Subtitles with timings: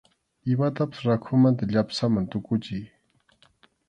[0.53, 2.85] Imatapas rakhumanta llapsaman tukuchiy.